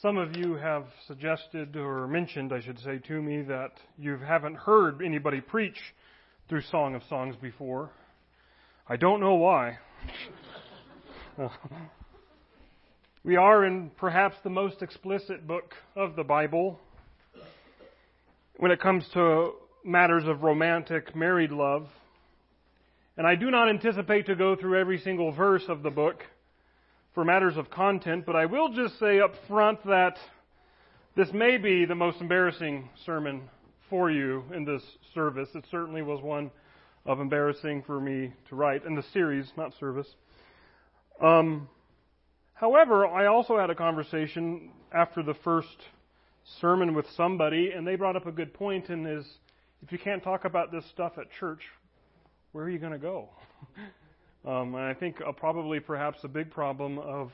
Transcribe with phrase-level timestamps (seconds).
[0.00, 4.54] Some of you have suggested or mentioned, I should say, to me that you haven't
[4.54, 5.92] heard anybody preach
[6.48, 7.90] through Song of Songs before.
[8.88, 9.78] I don't know why.
[13.24, 16.78] we are in perhaps the most explicit book of the Bible
[18.56, 19.50] when it comes to
[19.84, 21.88] matters of romantic married love.
[23.16, 26.22] And I do not anticipate to go through every single verse of the book
[27.18, 30.16] for matters of content, but I will just say up front that
[31.16, 33.50] this may be the most embarrassing sermon
[33.90, 34.82] for you in this
[35.14, 35.48] service.
[35.56, 36.52] It certainly was one
[37.04, 40.06] of embarrassing for me to write in the series, not service.
[41.20, 41.68] Um,
[42.54, 45.76] however, I also had a conversation after the first
[46.60, 49.26] sermon with somebody, and they brought up a good point, and is
[49.82, 51.62] if you can't talk about this stuff at church,
[52.52, 53.28] where are you going to go?
[54.44, 57.30] Um, and I think uh, probably perhaps a big problem of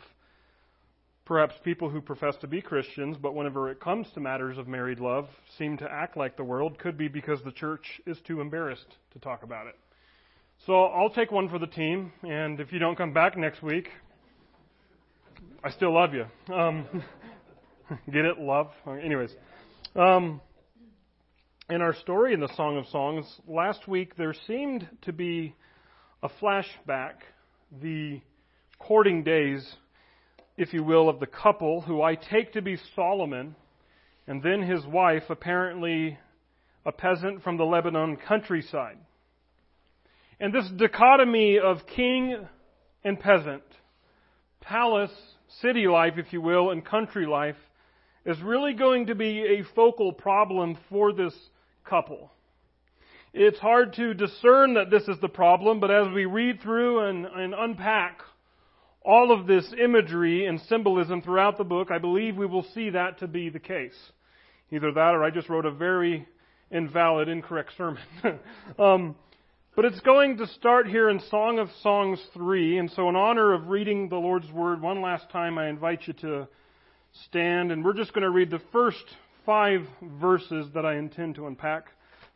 [1.25, 5.01] perhaps people who profess to be Christians, but whenever it comes to matters of married
[5.01, 8.96] love, seem to act like the world, could be because the church is too embarrassed
[9.13, 9.77] to talk about it.
[10.66, 13.89] So I'll take one for the team, and if you don't come back next week,
[15.63, 16.27] I still love you.
[16.55, 16.87] Um,
[18.11, 18.39] get it?
[18.39, 18.71] Love?
[18.87, 19.30] Anyways.
[19.96, 20.41] Um,
[21.71, 25.55] in our story in the Song of Songs, last week there seemed to be
[26.25, 27.17] a flashback,
[27.83, 28.19] the
[28.79, 29.77] courting days,
[30.57, 33.55] if you will, of the couple who I take to be Solomon
[34.27, 36.19] and then his wife, apparently
[36.87, 38.97] a peasant from the Lebanon countryside.
[40.41, 42.39] And this dichotomy of king
[43.05, 43.63] and peasant,
[44.63, 45.13] palace,
[45.61, 47.57] city life, if you will, and country life,
[48.25, 51.35] is really going to be a focal problem for this
[51.85, 52.30] couple.
[53.37, 57.27] It's hard to discern that this is the problem, but as we read through and,
[57.27, 58.21] and unpack
[59.04, 63.18] all of this imagery and symbolism throughout the book, I believe we will see that
[63.18, 63.96] to be the case.
[64.71, 66.28] Either that or I just wrote a very
[66.71, 68.05] invalid, incorrect sermon.
[68.78, 69.16] um,
[69.75, 73.53] but it's going to start here in Song of Songs 3, and so in honor
[73.53, 76.47] of reading the Lord's Word one last time, I invite you to
[77.27, 79.05] stand, and we're just going to read the first
[79.45, 79.81] five
[80.21, 81.87] verses that I intend to unpack.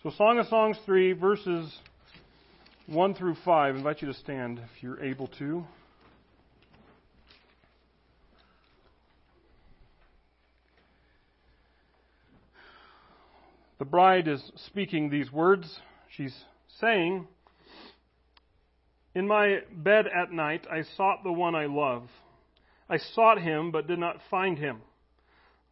[0.04, 1.76] So, Song of Songs 3, verses
[2.86, 3.48] 1 through 5.
[3.48, 5.64] I invite you to stand if you're able to.
[13.80, 15.80] The bride is speaking these words.
[16.16, 16.44] She's
[16.80, 17.26] saying,
[19.16, 22.04] In my bed at night I sought the one I love.
[22.88, 24.80] I sought him, but did not find him.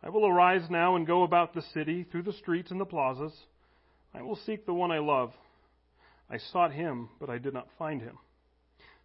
[0.03, 3.32] I will arise now and go about the city, through the streets and the plazas.
[4.16, 5.32] I will seek the one I love.
[6.31, 8.19] I sought him, but I did not find him.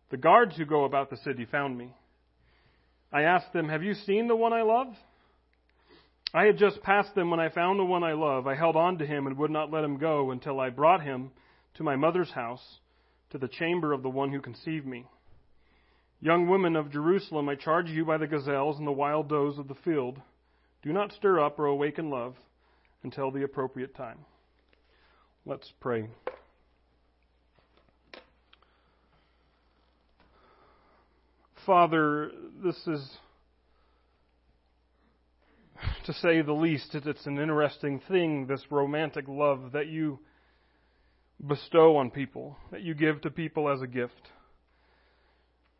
[0.09, 1.93] The guards who go about the city found me.
[3.11, 4.87] I asked them, Have you seen the one I love?
[6.33, 8.47] I had just passed them when I found the one I love.
[8.47, 11.31] I held on to him and would not let him go until I brought him
[11.75, 12.79] to my mother's house,
[13.31, 15.05] to the chamber of the one who conceived me.
[16.21, 19.67] Young women of Jerusalem, I charge you by the gazelles and the wild does of
[19.67, 20.21] the field,
[20.83, 22.35] do not stir up or awaken love
[23.03, 24.19] until the appropriate time.
[25.43, 26.07] Let's pray.
[31.65, 32.31] Father,
[32.63, 33.11] this is,
[36.05, 40.19] to say the least, it's an interesting thing, this romantic love that you
[41.47, 44.29] bestow on people, that you give to people as a gift.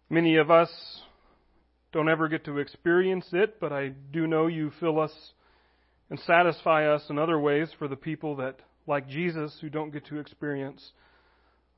[0.10, 0.72] Many of us
[1.92, 5.14] don't ever get to experience it, but I do know you fill us
[6.10, 8.60] and satisfy us in other ways for the people that
[8.92, 10.92] like Jesus who don't get to experience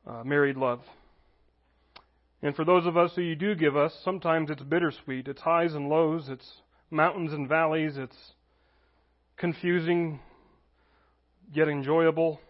[0.05, 0.81] uh, married love.
[2.41, 5.27] And for those of us who you do give us, sometimes it's bittersweet.
[5.27, 6.51] It's highs and lows, it's
[6.89, 8.17] mountains and valleys, it's
[9.37, 10.19] confusing
[11.53, 12.41] yet enjoyable.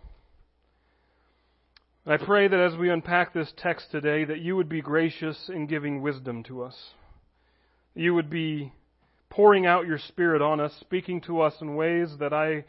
[2.05, 5.67] I pray that as we unpack this text today, that you would be gracious in
[5.67, 6.75] giving wisdom to us.
[7.95, 8.71] You would be
[9.29, 12.63] pouring out your Spirit on us, speaking to us in ways that I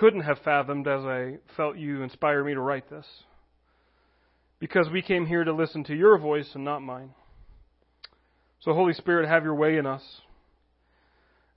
[0.00, 3.04] couldn't have fathomed as I felt you inspire me to write this.
[4.58, 7.10] Because we came here to listen to your voice and not mine.
[8.60, 10.02] So, Holy Spirit, have your way in us.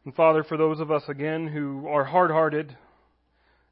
[0.03, 2.75] And Father, for those of us again who are hard hearted,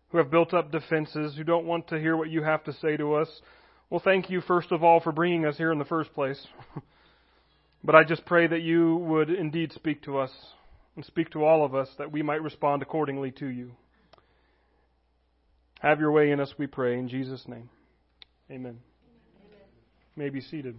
[0.09, 2.95] who have built up defenses, who don't want to hear what you have to say
[2.95, 3.27] to us,
[3.89, 6.47] well, thank you first of all for bringing us here in the first place.
[7.83, 10.31] but I just pray that you would indeed speak to us
[10.95, 13.73] and speak to all of us that we might respond accordingly to you.
[15.81, 17.67] Have your way in us, we pray, in Jesus' name.
[18.51, 18.77] Amen.
[18.77, 19.59] Amen.
[20.15, 20.75] May be seated.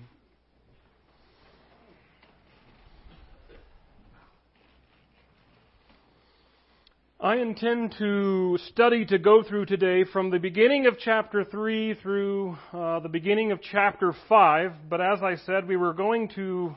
[7.21, 12.57] I intend to study to go through today from the beginning of chapter 3 through
[12.73, 16.77] uh, the beginning of chapter 5, but as I said, we were going to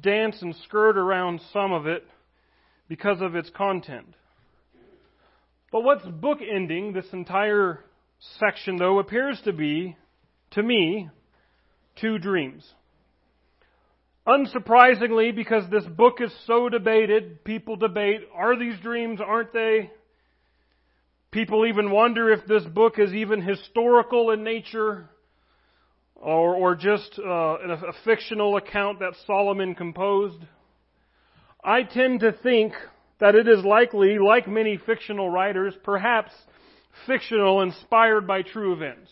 [0.00, 2.06] dance and skirt around some of it
[2.88, 4.14] because of its content.
[5.72, 7.84] But what's bookending this entire
[8.38, 9.96] section, though, appears to be,
[10.52, 11.08] to me,
[12.00, 12.68] two dreams.
[14.26, 19.90] Unsurprisingly, because this book is so debated, people debate, are these dreams, aren't they?
[21.30, 25.08] People even wonder if this book is even historical in nature
[26.16, 30.40] or, or just uh, a, a fictional account that Solomon composed.
[31.64, 32.72] I tend to think
[33.20, 36.32] that it is likely, like many fictional writers, perhaps
[37.06, 39.10] fictional inspired by true events.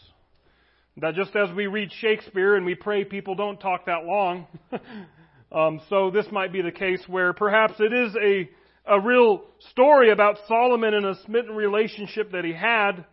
[0.96, 4.46] That just as we read Shakespeare and we pray people don't talk that long,
[5.52, 8.50] um, so this might be the case where perhaps it is a,
[8.92, 13.04] a real story about Solomon and a smitten relationship that he had,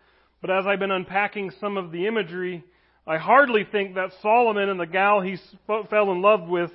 [0.41, 2.63] but as I've been unpacking some of the imagery,
[3.05, 5.37] I hardly think that Solomon and the gal he
[5.67, 6.71] fell in love with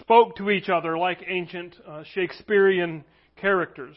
[0.00, 3.04] spoke to each other like ancient uh, Shakespearean
[3.40, 3.96] characters.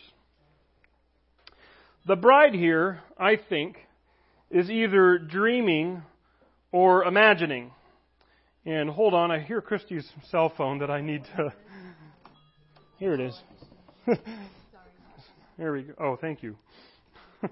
[2.05, 3.77] The bride here, I think,
[4.51, 6.03] is either dreaming
[6.71, 7.71] or imagining.
[8.65, 11.53] And hold on, I hear Christy's cell phone that I need to.
[12.97, 13.37] Here it is.
[15.57, 15.93] there we go.
[15.99, 16.55] Oh, thank you.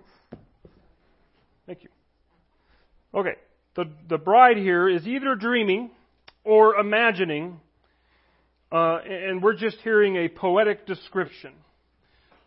[1.65, 1.89] thank you.
[3.13, 3.35] Okay,
[3.75, 5.91] the the bride here is either dreaming
[6.45, 7.59] or imagining,
[8.71, 11.51] uh, and we're just hearing a poetic description.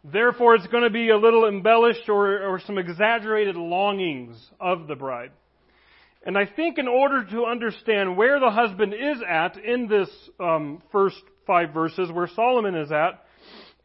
[0.05, 4.95] Therefore, it's going to be a little embellished or, or some exaggerated longings of the
[4.95, 5.31] bride.
[6.27, 10.09] And I think in order to understand where the husband is at in this
[10.39, 11.17] um, first
[11.47, 13.25] five verses, where Solomon is at,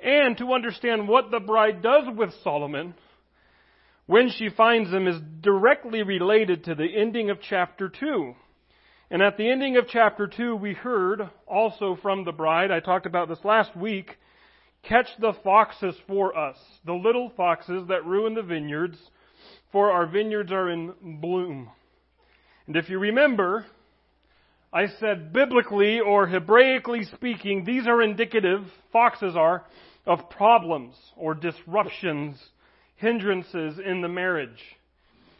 [0.01, 2.93] and to understand what the bride does with Solomon
[4.05, 8.33] when she finds him is directly related to the ending of chapter 2.
[9.11, 13.05] And at the ending of chapter 2, we heard also from the bride, I talked
[13.05, 14.17] about this last week,
[14.89, 18.97] catch the foxes for us, the little foxes that ruin the vineyards,
[19.71, 21.69] for our vineyards are in bloom.
[22.65, 23.65] And if you remember,
[24.73, 29.63] I said biblically or Hebraically speaking, these are indicative, foxes are,
[30.07, 32.37] of problems or disruptions,
[32.95, 34.63] hindrances in the marriage.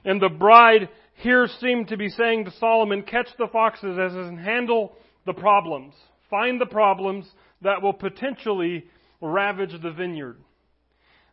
[0.06, 4.38] And the bride here seemed to be saying to Solomon, catch the foxes as in
[4.38, 4.94] handle
[5.26, 5.94] the problems.
[6.30, 7.28] Find the problems
[7.62, 8.86] that will potentially
[9.22, 10.38] ravage the vineyard.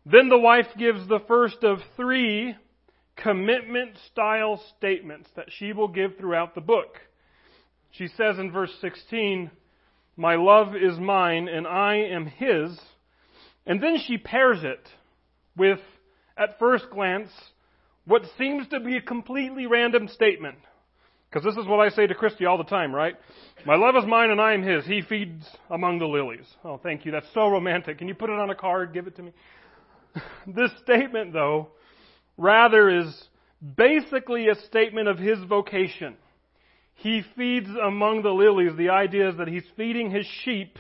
[0.05, 2.55] Then the wife gives the first of three
[3.17, 7.01] commitment style statements that she will give throughout the book.
[7.91, 9.51] She says in verse 16,
[10.17, 12.79] My love is mine and I am his.
[13.67, 14.87] And then she pairs it
[15.57, 15.81] with,
[16.37, 17.31] at first glance,
[18.05, 20.59] what seems to be a completely random statement.
[21.31, 23.15] Because this is what I say to Christy all the time, right?
[23.67, 24.87] My love is mine and I am his.
[24.87, 26.47] He feeds among the lilies.
[26.65, 27.13] Oh, thank you.
[27.13, 27.99] That's so romantic.
[27.99, 28.95] Can you put it on a card?
[28.95, 29.33] Give it to me.
[30.47, 31.69] this statement, though,
[32.37, 33.13] rather is
[33.77, 36.17] basically a statement of his vocation.
[36.95, 38.73] He feeds among the lilies.
[38.77, 40.79] The idea is that he's feeding his sheep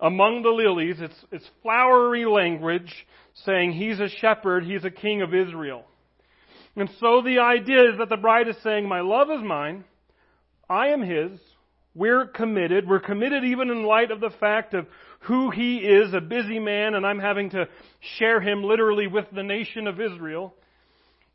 [0.00, 0.96] among the lilies.
[1.00, 2.92] It's, it's flowery language
[3.44, 5.84] saying he's a shepherd, he's a king of Israel.
[6.76, 9.84] And so the idea is that the bride is saying, My love is mine,
[10.68, 11.40] I am his,
[11.94, 12.86] we're committed.
[12.86, 14.86] We're committed even in light of the fact of
[15.20, 17.68] who he is, a busy man, and I'm having to
[18.18, 20.54] share him literally with the nation of Israel.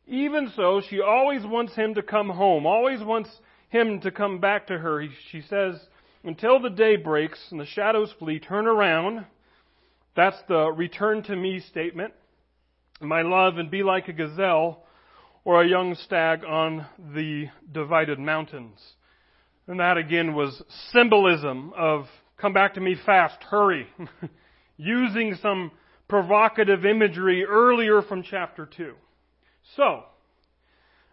[0.06, 3.28] Even so, she always wants him to come home, always wants
[3.70, 5.04] him to come back to her.
[5.32, 5.74] She says,
[6.22, 9.26] until the day breaks and the shadows flee, turn around.
[10.14, 12.14] That's the return to me statement.
[13.00, 14.84] My love, and be like a gazelle
[15.44, 18.78] or a young stag on the divided mountains.
[19.66, 22.06] And that again was symbolism of
[22.36, 23.86] come back to me fast, hurry.
[24.76, 25.70] Using some
[26.08, 28.94] provocative imagery earlier from chapter 2.
[29.76, 30.02] So,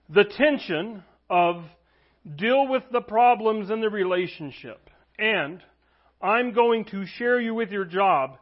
[0.10, 1.64] the tension of
[2.36, 5.62] deal with the problems in the relationship and
[6.22, 8.38] I'm going to share you with your job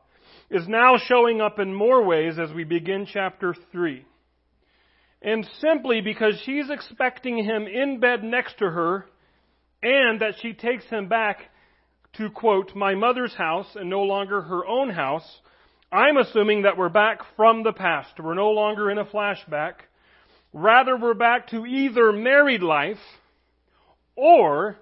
[0.50, 4.06] is now showing up in more ways as we begin chapter 3.
[5.22, 9.06] And simply because she's expecting him in bed next to her
[9.82, 11.50] and that she takes him back
[12.14, 15.42] to quote, my mother's house and no longer her own house,
[15.92, 18.20] I'm assuming that we're back from the past.
[18.20, 19.74] We're no longer in a flashback.
[20.54, 22.98] Rather, we're back to either married life
[24.16, 24.78] or,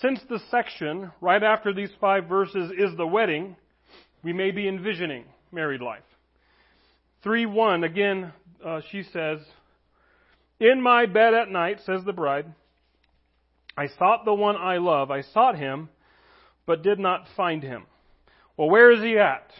[0.00, 3.56] since the section right after these five verses is the wedding,
[4.22, 6.02] we may be envisioning married life.
[7.22, 8.32] 3 1, again,
[8.64, 9.40] uh, she says,
[10.58, 12.46] In my bed at night, says the bride,
[13.76, 15.10] I sought the one I love.
[15.10, 15.90] I sought him,
[16.64, 17.84] but did not find him.
[18.56, 19.50] Well, where is he at?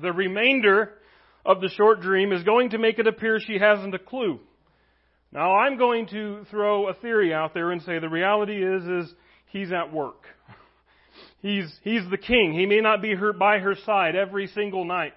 [0.00, 0.94] The remainder
[1.44, 4.40] of the short dream is going to make it appear she hasn't a clue.
[5.32, 9.14] Now, I'm going to throw a theory out there and say the reality is, is
[9.46, 10.24] he's at work.
[11.42, 12.54] He's, he's the king.
[12.54, 15.14] He may not be her, by her side every single night.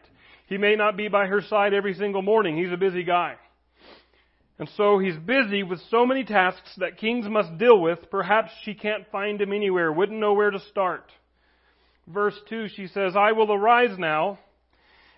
[0.47, 2.57] He may not be by her side every single morning.
[2.57, 3.35] He's a busy guy.
[4.59, 8.11] And so he's busy with so many tasks that kings must deal with.
[8.11, 11.09] Perhaps she can't find him anywhere, wouldn't know where to start.
[12.05, 14.37] Verse 2, she says, I will arise now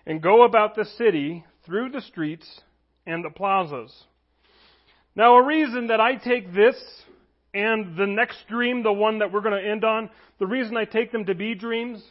[0.06, 2.60] and go about the city through the streets
[3.04, 3.92] and the plazas.
[5.16, 6.76] Now, a reason that I take this
[7.52, 10.08] and the next dream, the one that we're going to end on,
[10.38, 12.02] the reason I take them to be dreams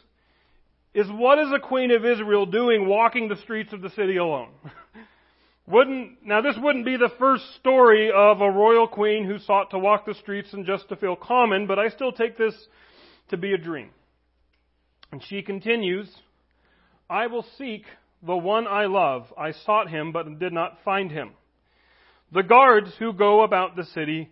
[0.94, 4.50] is what is the queen of Israel doing walking the streets of the city alone?
[5.72, 9.78] wouldn't, now this wouldn't be the first story of a royal queen who sought to
[9.78, 12.54] walk the streets and just to feel common, but I still take this
[13.30, 13.88] to be a dream.
[15.10, 16.08] And she continues,
[17.08, 17.84] I will seek
[18.22, 19.32] the one I love.
[19.36, 21.30] I sought him, but did not find him.
[22.32, 24.30] The guards who go about the city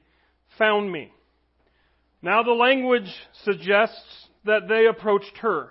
[0.58, 1.10] found me.
[2.22, 3.12] Now the language
[3.44, 5.70] suggests that they approached her.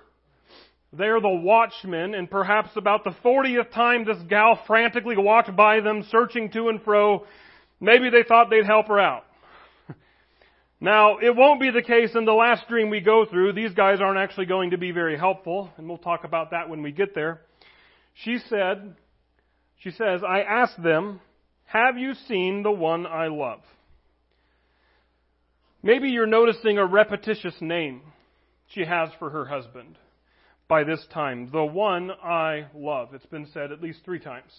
[0.92, 5.82] They are the watchmen, and perhaps about the 40th time this gal frantically walked by
[5.82, 7.26] them, searching to and fro,
[7.80, 9.26] maybe they thought they'd help her out.
[10.82, 13.52] Now, it won't be the case in the last dream we go through.
[13.52, 16.82] These guys aren't actually going to be very helpful, and we'll talk about that when
[16.82, 17.42] we get there.
[18.24, 18.96] She said,
[19.80, 21.20] she says, I asked them,
[21.66, 23.60] have you seen the one I love?
[25.84, 28.02] Maybe you're noticing a repetitious name
[28.70, 29.98] she has for her husband
[30.70, 31.50] by this time.
[31.52, 33.14] The one I love.
[33.14, 34.52] It's been said at least three times.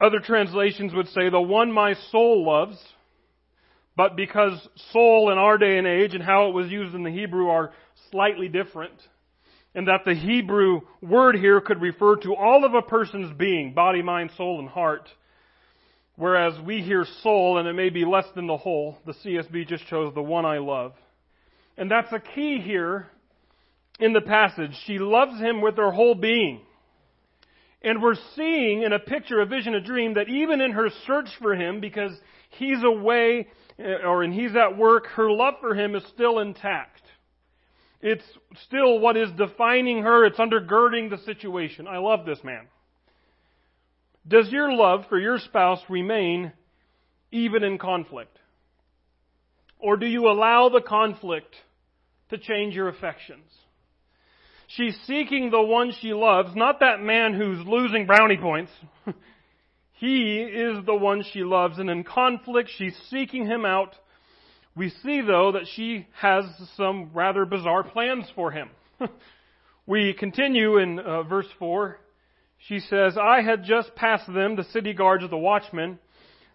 [0.00, 2.78] Other translations would say, the one my soul loves.
[3.94, 7.10] But because soul in our day and age and how it was used in the
[7.10, 7.72] Hebrew are
[8.10, 8.94] slightly different,
[9.74, 14.00] and that the Hebrew word here could refer to all of a person's being, body,
[14.00, 15.10] mind, soul, and heart,
[16.16, 19.86] Whereas we hear soul and it may be less than the whole, the CSB just
[19.86, 20.92] chose the one I love.
[21.78, 23.08] And that's a key here
[23.98, 24.72] in the passage.
[24.86, 26.60] She loves him with her whole being.
[27.82, 31.28] And we're seeing in a picture, a vision, a dream, that even in her search
[31.40, 32.12] for him, because
[32.50, 37.00] he's away eh, or and he's at work, her love for him is still intact.
[38.00, 38.24] It's
[38.66, 40.24] still what is defining her.
[40.24, 41.86] It's undergirding the situation.
[41.86, 42.66] I love this man.
[44.26, 46.52] Does your love for your spouse remain
[47.30, 48.36] even in conflict?
[49.78, 51.54] Or do you allow the conflict
[52.30, 53.44] to change your affections?
[54.76, 58.70] She's seeking the one she loves, not that man who's losing brownie points.
[59.92, 63.94] he is the one she loves, and in conflict, she's seeking him out.
[64.74, 66.44] We see, though, that she has
[66.76, 68.70] some rather bizarre plans for him.
[69.86, 71.98] we continue in uh, verse 4
[72.68, 75.98] she says, I had just passed them, the city guards of the watchmen.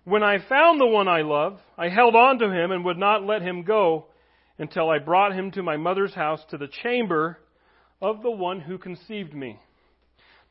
[0.05, 3.25] When I found the one I love, I held on to him and would not
[3.25, 4.05] let him go
[4.57, 7.39] until I brought him to my mother's house to the chamber
[8.01, 9.59] of the one who conceived me.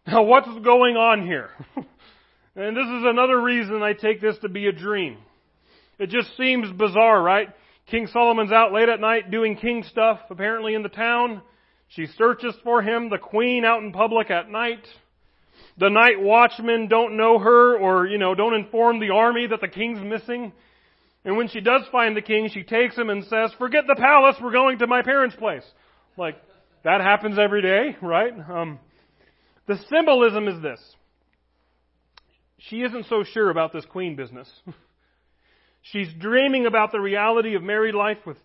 [0.07, 1.51] Now what's going on here?
[2.57, 5.19] and this is another reason I take this to be a dream.
[5.99, 7.49] It just seems bizarre, right?
[7.91, 11.41] King Solomon's out late at night doing king stuff, apparently in the town.
[11.89, 14.85] She searches for him, the queen out in public at night.
[15.79, 19.69] The night watchmen don't know her or, you know, don't inform the army that the
[19.69, 20.53] king's missing.
[21.25, 24.37] And when she does find the king, she takes him and says, forget the palace,
[24.41, 25.65] we're going to my parents' place.
[26.17, 26.37] Like,
[26.87, 28.33] that happens every day, right?
[28.49, 28.79] Um,
[29.67, 30.81] the symbolism is this.
[32.59, 34.49] She isn't so sure about this queen business.
[35.83, 38.37] She's dreaming about the reality of married life with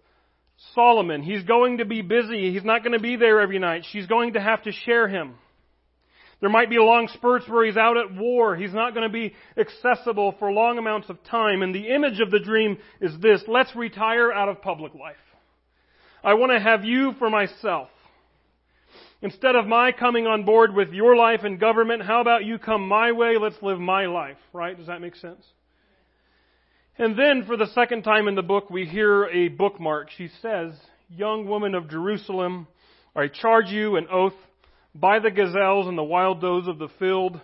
[0.74, 1.21] Solomon.
[1.21, 2.51] He's going to be busy.
[2.51, 3.86] He's not going to be there every night.
[3.91, 5.36] She's going to have to share him.
[6.39, 8.55] There might be long spurts where he's out at war.
[8.55, 11.62] He's not going to be accessible for long amounts of time.
[11.62, 15.15] And the image of the dream is this let's retire out of public life.
[16.24, 17.89] I want to have you for myself.
[19.21, 22.87] Instead of my coming on board with your life and government, how about you come
[22.87, 23.37] my way?
[23.39, 24.75] Let's live my life, right?
[24.75, 25.45] Does that make sense?
[26.97, 30.09] And then for the second time in the book, we hear a bookmark.
[30.17, 30.73] She says,
[31.09, 32.67] Young woman of Jerusalem,
[33.15, 34.33] I charge you an oath
[34.95, 37.39] by the gazelles and the wild does of the field.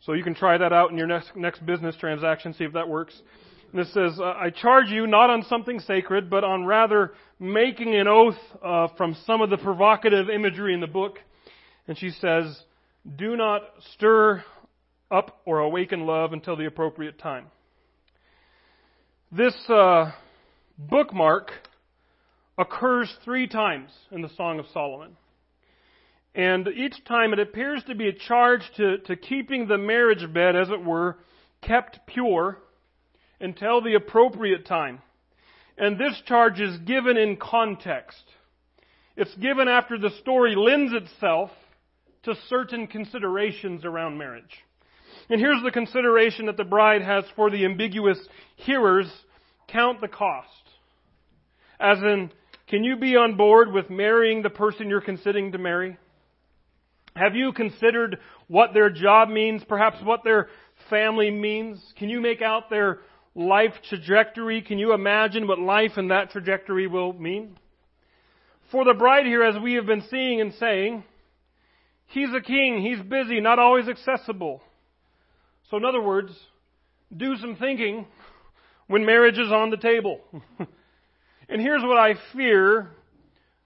[0.00, 2.88] So you can try that out in your next, next business transaction, see if that
[2.88, 3.20] works.
[3.76, 8.08] And it says, I charge you not on something sacred, but on rather making an
[8.08, 11.18] oath uh, from some of the provocative imagery in the book.
[11.86, 12.58] And she says,
[13.18, 14.42] Do not stir
[15.10, 17.48] up or awaken love until the appropriate time.
[19.30, 20.12] This uh,
[20.78, 21.50] bookmark
[22.56, 25.18] occurs three times in the Song of Solomon.
[26.34, 30.56] And each time it appears to be a charge to, to keeping the marriage bed,
[30.56, 31.18] as it were,
[31.60, 32.56] kept pure
[33.40, 35.00] until the appropriate time.
[35.78, 38.22] And this charge is given in context.
[39.16, 41.50] It's given after the story lends itself
[42.24, 44.64] to certain considerations around marriage.
[45.28, 48.18] And here's the consideration that the bride has for the ambiguous
[48.56, 49.10] hearers
[49.68, 50.48] count the cost.
[51.78, 52.30] As in,
[52.68, 55.98] can you be on board with marrying the person you're considering to marry?
[57.14, 60.48] Have you considered what their job means, perhaps what their
[60.90, 61.82] family means?
[61.98, 62.98] Can you make out their
[63.36, 64.62] life trajectory?
[64.62, 67.58] Can you imagine what life in that trajectory will mean?
[68.72, 71.04] For the bride here, as we have been seeing and saying,
[72.06, 74.60] he's a king, he's busy, not always accessible.
[75.70, 76.32] So, in other words,
[77.16, 78.06] do some thinking
[78.88, 80.20] when marriage is on the table.
[81.48, 82.90] and here's what I fear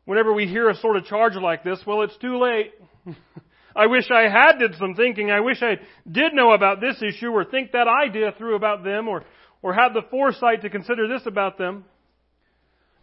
[0.04, 2.72] whenever we hear a sort of charge like this well, it's too late.
[3.76, 5.30] I wish I had did some thinking.
[5.30, 5.76] I wish I
[6.10, 9.24] did know about this issue or think that idea through about them or,
[9.62, 11.84] or had the foresight to consider this about them.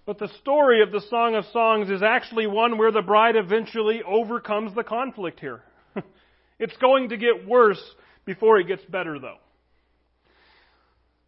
[0.05, 4.01] But the story of the Song of Songs is actually one where the bride eventually
[4.03, 5.61] overcomes the conflict here.
[6.59, 7.81] it's going to get worse
[8.25, 9.37] before it gets better though.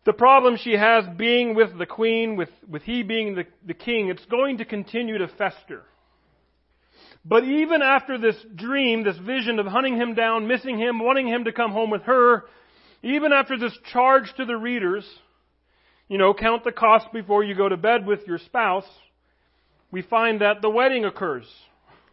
[0.05, 4.07] The problem she has being with the queen, with, with he being the, the king,
[4.07, 5.83] it's going to continue to fester.
[7.25, 11.43] But even after this dream, this vision of hunting him down, missing him, wanting him
[11.43, 12.45] to come home with her,
[13.01, 15.06] even after this charge to the readers,
[16.08, 18.88] you know, count the cost before you go to bed with your spouse,
[19.91, 21.46] we find that the wedding occurs.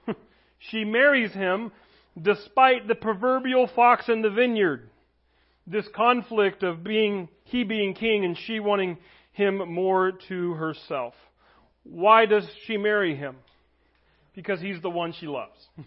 [0.58, 1.72] she marries him
[2.20, 4.88] despite the proverbial fox in the vineyard.
[5.66, 8.98] This conflict of being, he being king and she wanting
[9.32, 11.14] him more to herself.
[11.82, 13.36] Why does she marry him?
[14.34, 15.58] Because he's the one she loves.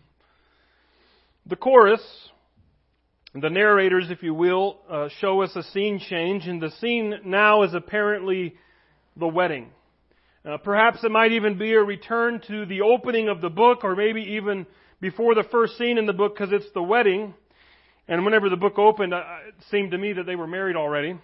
[1.46, 2.02] the chorus
[3.34, 7.64] the narrators, if you will, uh, show us a scene change, and the scene now
[7.64, 8.56] is apparently
[9.18, 9.70] the wedding.
[10.44, 13.96] Uh, perhaps it might even be a return to the opening of the book, or
[13.96, 14.66] maybe even
[15.00, 17.34] before the first scene in the book, because it's the wedding.
[18.08, 21.16] And whenever the book opened, it seemed to me that they were married already.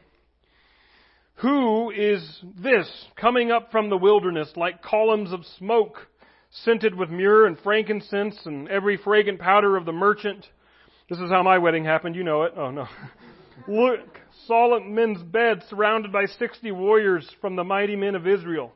[1.39, 2.23] Who is
[2.61, 6.07] this coming up from the wilderness like columns of smoke,
[6.51, 10.47] scented with myrrh and frankincense and every fragrant powder of the merchant?
[11.09, 12.15] This is how my wedding happened.
[12.15, 12.53] You know it.
[12.57, 12.87] Oh, no.
[13.67, 18.73] Look, Solomon's bed surrounded by 60 warriors from the mighty men of Israel.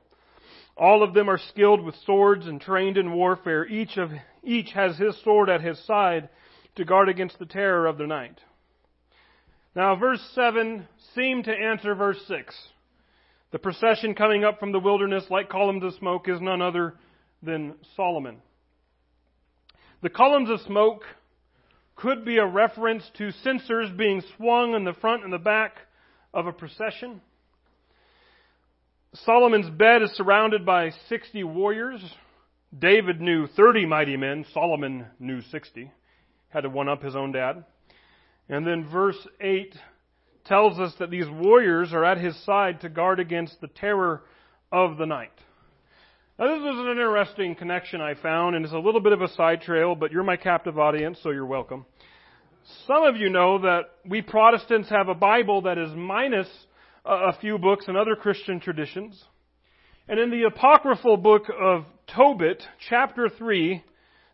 [0.78, 3.66] All of them are skilled with swords and trained in warfare.
[3.66, 4.12] Each of
[4.44, 6.30] each has his sword at his side
[6.76, 8.40] to guard against the terror of the night.
[9.76, 12.56] Now, verse 7 seemed to answer verse 6.
[13.52, 16.94] The procession coming up from the wilderness like columns of smoke is none other
[17.44, 18.38] than Solomon.
[20.02, 21.04] The columns of smoke
[22.02, 25.76] could be a reference to censers being swung in the front and the back
[26.34, 27.22] of a procession.
[29.14, 32.02] Solomon's bed is surrounded by 60 warriors.
[32.78, 34.46] David knew 30 mighty men.
[34.54, 35.92] Solomon knew 60.
[36.50, 37.66] Had to one up his own dad.
[38.48, 39.76] And then verse 8
[40.46, 44.24] tells us that these warriors are at his side to guard against the terror
[44.72, 45.32] of the night.
[46.40, 49.28] Now, this is an interesting connection I found, and it's a little bit of a
[49.28, 51.86] side trail, but you're my captive audience, so you're welcome.
[52.88, 56.48] Some of you know that we Protestants have a Bible that is minus
[57.04, 59.22] a few books and other Christian traditions.
[60.08, 61.84] And in the apocryphal book of
[62.16, 63.84] Tobit, chapter 3,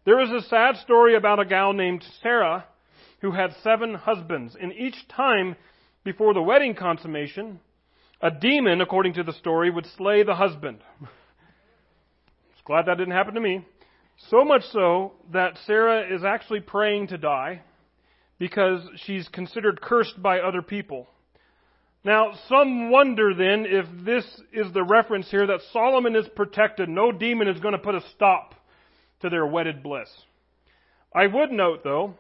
[0.05, 2.65] there is a sad story about a gal named Sarah
[3.21, 4.55] who had seven husbands.
[4.61, 5.55] And each time
[6.03, 7.61] before the wedding consummation,
[8.21, 10.81] a demon, according to the story, would slay the husband.
[12.65, 13.65] Glad that didn't happen to me.
[14.30, 17.62] So much so that Sarah is actually praying to die
[18.39, 21.08] because she's considered cursed by other people.
[22.04, 26.89] Now, some wonder then if this is the reference here that Solomon is protected.
[26.89, 28.56] No demon is going to put a stop
[29.21, 30.10] to their wedded bliss.
[31.13, 32.15] I would note, though,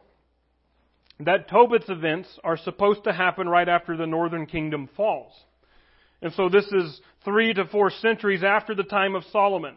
[1.19, 5.33] that Tobit's events are supposed to happen right after the northern kingdom falls.
[6.21, 9.75] And so this is three to four centuries after the time of Solomon.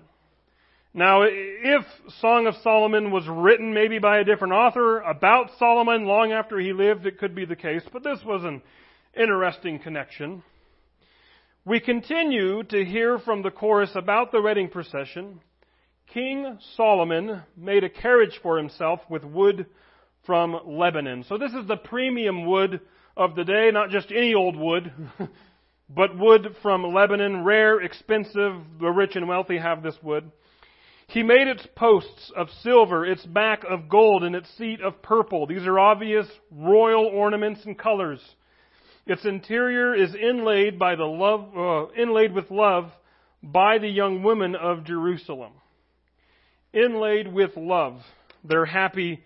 [0.94, 1.85] Now, if
[2.20, 6.72] Song of Solomon was written maybe by a different author about Solomon long after he
[6.72, 8.62] lived, it could be the case, but this was an
[9.14, 10.42] interesting connection.
[11.64, 15.40] We continue to hear from the chorus about the wedding procession.
[16.14, 19.66] King Solomon made a carriage for himself with wood
[20.24, 21.24] from Lebanon.
[21.29, 22.81] So this is the premium wood
[23.14, 24.90] of the day, not just any old wood,
[25.90, 28.55] but wood from Lebanon, rare, expensive.
[28.81, 30.33] The rich and wealthy have this wood.
[31.08, 35.46] He made its posts of silver, its back of gold, and its seat of purple.
[35.46, 38.20] These are obvious royal ornaments and colors.
[39.06, 42.90] Its interior is inlaid by the love, uh, inlaid with love
[43.42, 45.52] by the young women of Jerusalem.
[46.74, 48.02] Inlaid with love.
[48.44, 49.24] They're happy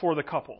[0.00, 0.58] for the couple.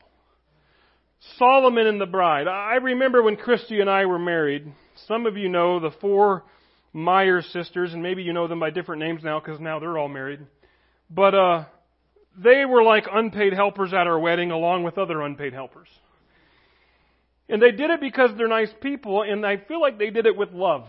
[1.36, 2.46] Solomon and the bride.
[2.46, 4.72] I remember when Christy and I were married.
[5.08, 6.44] Some of you know the four
[6.92, 10.08] Meyer sisters, and maybe you know them by different names now because now they're all
[10.08, 10.40] married.
[11.10, 11.64] But uh,
[12.42, 15.88] they were like unpaid helpers at our wedding, along with other unpaid helpers.
[17.48, 20.36] And they did it because they're nice people, and I feel like they did it
[20.36, 20.84] with love.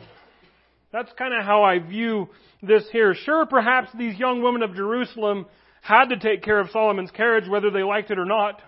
[0.91, 2.29] That's kind of how I view
[2.61, 3.15] this here.
[3.15, 5.47] Sure, perhaps these young women of Jerusalem
[5.81, 8.61] had to take care of Solomon's carriage, whether they liked it or not.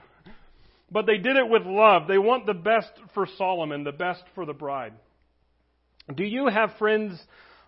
[0.92, 2.08] But they did it with love.
[2.08, 4.94] They want the best for Solomon, the best for the bride.
[6.14, 7.20] Do you have friends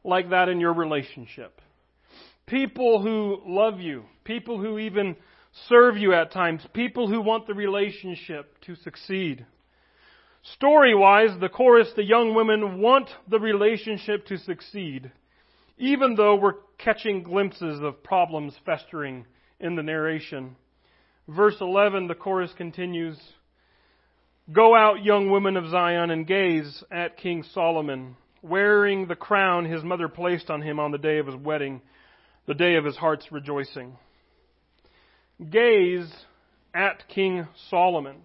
[0.03, 1.59] like that in your relationship?
[2.47, 5.15] People who love you, people who even
[5.67, 9.45] serve you at times, people who want the relationship to succeed.
[10.53, 15.11] Story wise, the chorus, the young women want the relationship to succeed,
[15.79, 19.25] even though we're catching glimpses of problems festering
[19.59, 20.55] in the narration.
[21.27, 23.17] Verse 11, the chorus continues
[24.51, 29.83] Go out, young women of Zion, and gaze at King Solomon, wearing the crown his
[29.83, 31.81] mother placed on him on the day of his wedding,
[32.47, 33.97] the day of his heart's rejoicing.
[35.49, 36.11] Gaze
[36.73, 38.17] at King Solomon.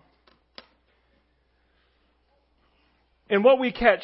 [3.28, 4.02] And what we catch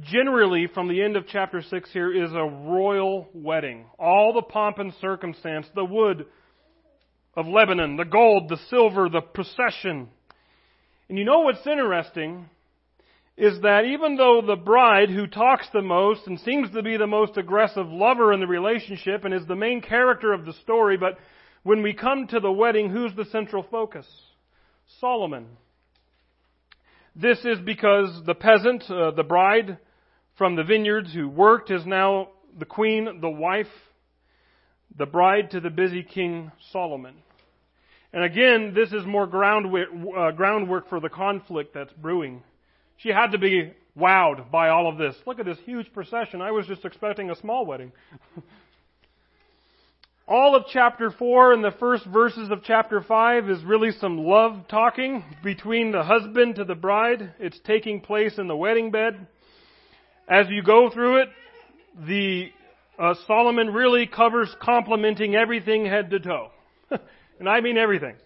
[0.00, 3.86] generally from the end of chapter 6 here is a royal wedding.
[3.98, 6.26] All the pomp and circumstance, the wood
[7.34, 10.08] of Lebanon, the gold, the silver, the procession.
[11.08, 12.48] And you know what's interesting
[13.38, 17.06] is that even though the bride who talks the most and seems to be the
[17.06, 21.16] most aggressive lover in the relationship and is the main character of the story, but
[21.62, 24.06] when we come to the wedding, who's the central focus?
[25.00, 25.46] Solomon.
[27.14, 29.78] This is because the peasant, uh, the bride
[30.36, 33.66] from the vineyards who worked, is now the queen, the wife,
[34.96, 37.14] the bride to the busy King Solomon.
[38.12, 42.42] And again, this is more groundwork, uh, groundwork for the conflict that's brewing.
[42.98, 45.16] She had to be wowed by all of this.
[45.26, 46.40] Look at this huge procession.
[46.40, 47.92] I was just expecting a small wedding.
[50.28, 54.68] all of chapter 4 and the first verses of chapter 5 is really some love
[54.68, 57.32] talking between the husband to the bride.
[57.38, 59.26] It's taking place in the wedding bed.
[60.28, 61.28] As you go through it,
[62.06, 62.50] the
[62.98, 66.50] uh, Solomon really covers complimenting everything head to toe.
[67.38, 68.16] and I mean everything.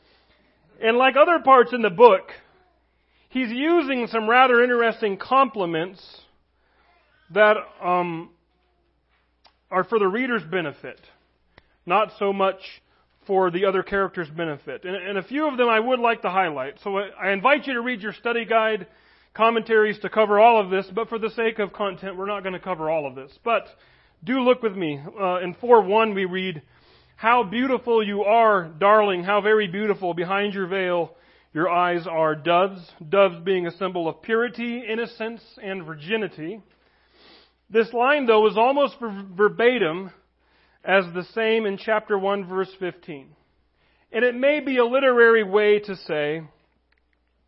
[0.83, 2.31] And like other parts in the book,
[3.33, 6.01] he's using some rather interesting compliments
[7.35, 8.31] that um,
[9.71, 11.01] are for the reader's benefit
[11.87, 12.61] not so much
[13.27, 14.85] for the other characters' benefit.
[14.85, 16.75] And, and, a few of them I would like to highlight.
[16.83, 18.87] So I invite you to read your study guide
[19.35, 22.53] commentaries to cover all of this, but for the sake of content, we're not going
[22.53, 23.33] to cover all of this.
[23.45, 23.67] But
[24.25, 25.01] do look with me.
[25.01, 26.63] Uh, in 4.1 we read,
[27.17, 30.15] How beautiful you are, darling, how very beautiful.
[30.15, 31.15] Behind your veil,
[31.53, 32.81] your eyes are doves.
[33.07, 36.61] Doves being a symbol of purity, innocence, and virginity.
[37.69, 40.11] This line, though, is almost verbatim
[40.85, 43.29] as the same in chapter 1 verse 15.
[44.13, 46.43] And it may be a literary way to say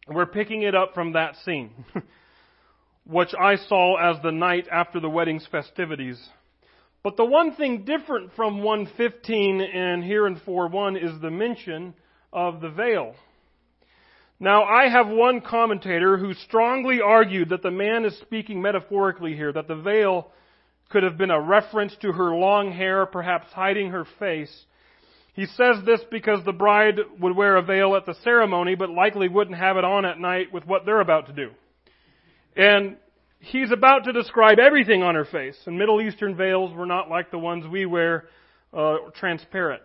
[0.08, 1.72] we're picking it up from that scene,
[3.06, 6.22] which I saw as the night after the wedding's festivities.
[7.02, 11.94] But the one thing different from 115 and here in 4.1 is the mention
[12.32, 13.14] of the veil.
[14.44, 19.50] Now, I have one commentator who strongly argued that the man is speaking metaphorically here,
[19.50, 20.30] that the veil
[20.90, 24.54] could have been a reference to her long hair, perhaps hiding her face.
[25.32, 29.28] He says this because the bride would wear a veil at the ceremony, but likely
[29.28, 31.48] wouldn't have it on at night with what they're about to do.
[32.54, 32.98] And
[33.38, 37.30] he's about to describe everything on her face, and Middle Eastern veils were not like
[37.30, 38.24] the ones we wear,
[38.74, 39.80] uh, transparent.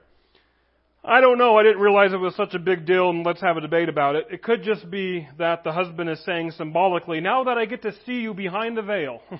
[1.04, 1.58] I don't know.
[1.58, 4.16] I didn't realize it was such a big deal, and let's have a debate about
[4.16, 4.28] it.
[4.32, 7.94] It could just be that the husband is saying symbolically, now that I get to
[8.06, 9.22] see you behind the veil,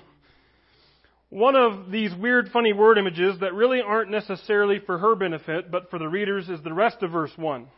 [1.30, 5.88] One of these weird, funny word images that really aren't necessarily for her benefit, but
[5.88, 7.68] for the readers, is the rest of verse 1.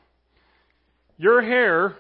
[1.19, 1.97] Your hair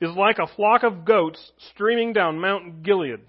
[0.00, 3.20] is like a flock of goats streaming down Mount Gilead.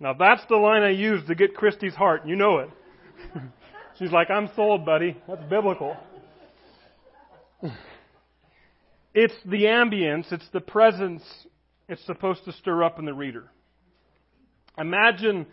[0.00, 2.26] Now that's the line I used to get Christy's heart.
[2.26, 2.70] You know it.
[4.00, 5.16] She's like, I'm sold, buddy.
[5.28, 5.96] That's biblical.
[9.14, 11.22] It's the ambience, it's the presence
[11.88, 13.50] it's supposed to stir up in the reader.
[14.78, 15.46] Imagine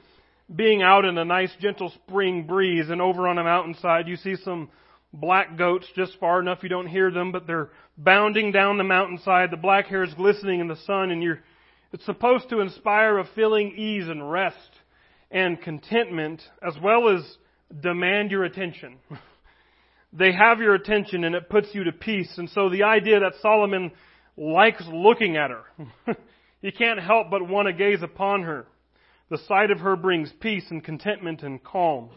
[0.53, 4.35] being out in a nice gentle spring breeze and over on a mountainside you see
[4.43, 4.69] some
[5.11, 9.51] black goats just far enough you don't hear them, but they're bounding down the mountainside.
[9.51, 11.39] The black hair is glistening in the sun and you're,
[11.91, 14.57] it's supposed to inspire a feeling ease and rest
[15.31, 17.21] and contentment as well as
[17.81, 18.97] demand your attention.
[20.11, 22.31] they have your attention and it puts you to peace.
[22.37, 23.91] And so the idea that Solomon
[24.37, 25.63] likes looking at her.
[26.61, 28.65] he can't help but want to gaze upon her.
[29.29, 32.09] The sight of her brings peace and contentment and calm.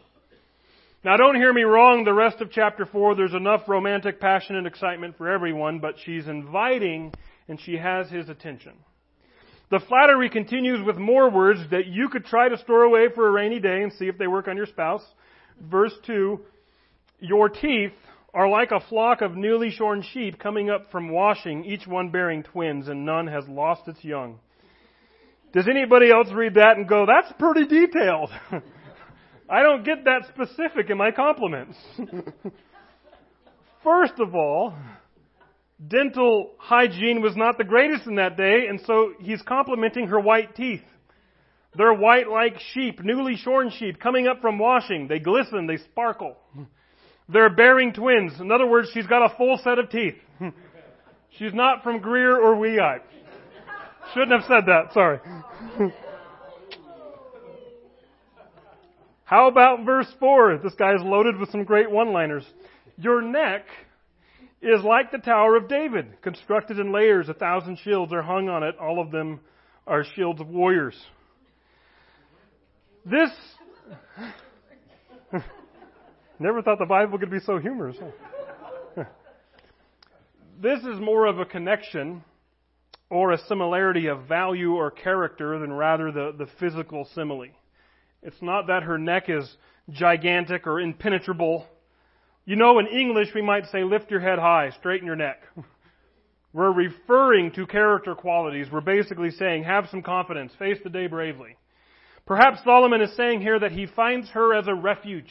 [1.05, 4.66] Now don't hear me wrong, the rest of chapter 4, there's enough romantic passion and
[4.66, 7.12] excitement for everyone, but she's inviting
[7.48, 8.72] and she has his attention.
[9.70, 13.31] The flattery continues with more words that you could try to store away for a
[13.33, 15.02] rainy day and see if they work on your spouse.
[15.61, 16.40] Verse 2,
[17.22, 17.92] your teeth
[18.35, 22.42] are like a flock of newly shorn sheep coming up from washing, each one bearing
[22.42, 24.38] twins, and none has lost its young.
[25.52, 28.30] Does anybody else read that and go, that's pretty detailed?
[29.50, 31.76] I don't get that specific in my compliments.
[33.85, 34.74] First of all,
[35.87, 40.56] dental hygiene was not the greatest in that day, and so he's complimenting her white
[40.56, 40.82] teeth.
[41.76, 45.06] They're white like sheep, newly shorn sheep, coming up from washing.
[45.08, 46.37] They glisten, they sparkle.
[47.28, 48.32] They're bearing twins.
[48.40, 50.16] In other words, she's got a full set of teeth.
[51.38, 53.02] she's not from Greer or Weehite.
[54.12, 55.20] Shouldn't have said that, sorry.
[59.24, 60.58] How about verse 4?
[60.62, 62.44] This guy is loaded with some great one-liners.
[62.98, 63.64] Your neck
[64.61, 67.30] is like the Tower of David, constructed in layers.
[67.30, 68.76] A thousand shields are hung on it.
[68.78, 69.40] All of them
[69.87, 70.94] are shields of warriors.
[73.06, 73.30] This.
[76.42, 77.96] Never thought the Bible could be so humorous.
[80.61, 82.24] this is more of a connection
[83.09, 87.46] or a similarity of value or character than rather the, the physical simile.
[88.24, 89.57] It's not that her neck is
[89.90, 91.64] gigantic or impenetrable.
[92.44, 95.42] You know, in English we might say, lift your head high, straighten your neck.
[96.52, 98.66] We're referring to character qualities.
[98.70, 101.57] We're basically saying, have some confidence, face the day bravely.
[102.26, 105.31] Perhaps Solomon is saying here that he finds her as a refuge.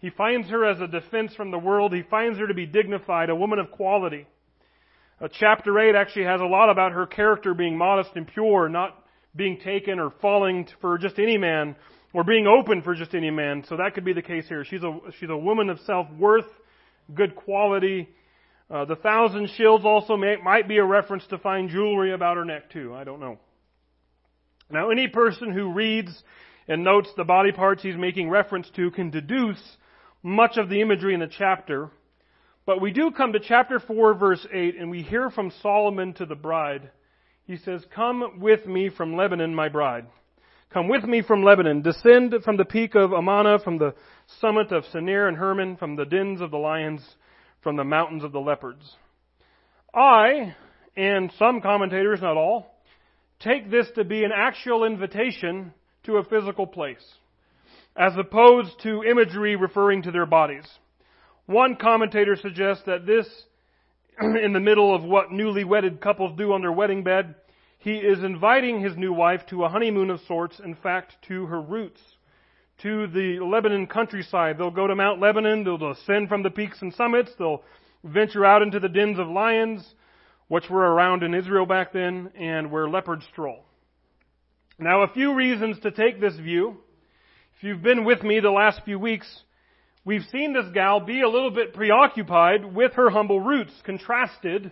[0.00, 1.92] He finds her as a defense from the world.
[1.92, 4.26] He finds her to be dignified, a woman of quality.
[5.20, 8.96] Uh, chapter 8 actually has a lot about her character being modest and pure, not
[9.34, 11.74] being taken or falling for just any man,
[12.12, 13.64] or being open for just any man.
[13.68, 14.64] So that could be the case here.
[14.64, 16.46] She's a, she's a woman of self-worth,
[17.12, 18.08] good quality.
[18.70, 22.44] Uh, the thousand shields also may, might be a reference to fine jewelry about her
[22.44, 22.94] neck too.
[22.94, 23.38] I don't know.
[24.70, 26.22] Now any person who reads
[26.68, 29.60] and notes the body parts he's making reference to can deduce
[30.22, 31.90] much of the imagery in the chapter.
[32.66, 36.26] But we do come to chapter 4 verse 8 and we hear from Solomon to
[36.26, 36.90] the bride.
[37.46, 40.06] He says, Come with me from Lebanon, my bride.
[40.70, 41.80] Come with me from Lebanon.
[41.80, 43.94] Descend from the peak of Amana, from the
[44.40, 47.00] summit of Senir and Hermon, from the dens of the lions,
[47.62, 48.96] from the mountains of the leopards.
[49.94, 50.54] I,
[50.94, 52.74] and some commentators, not all,
[53.40, 55.72] take this to be an actual invitation
[56.04, 57.04] to a physical place,
[57.98, 60.64] as opposed to imagery referring to their bodies.
[61.46, 63.26] One commentator suggests that this,
[64.20, 67.34] in the middle of what newly wedded couples do on their wedding bed,
[67.78, 71.60] he is inviting his new wife to a honeymoon of sorts, in fact, to her
[71.60, 72.00] roots,
[72.82, 74.58] to the Lebanon countryside.
[74.58, 77.62] They'll go to Mount Lebanon, they'll ascend from the peaks and summits, they'll
[78.04, 79.94] venture out into the dens of lions,
[80.46, 83.64] which were around in Israel back then, and where leopards stroll.
[84.78, 86.78] Now, a few reasons to take this view.
[87.58, 89.26] If you've been with me the last few weeks,
[90.04, 94.70] we've seen this gal be a little bit preoccupied with her humble roots, contrasted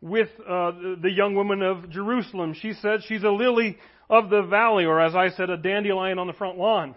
[0.00, 2.54] with uh, the young woman of Jerusalem.
[2.58, 3.76] She said she's a lily
[4.08, 6.94] of the valley, or as I said, a dandelion on the front lawn.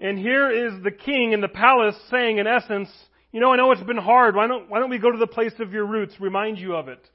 [0.00, 2.88] And here is the king in the palace saying, in essence,
[3.32, 4.34] you know, I know it's been hard.
[4.34, 6.88] Why don't, why don't we go to the place of your roots, remind you of
[6.88, 7.06] it?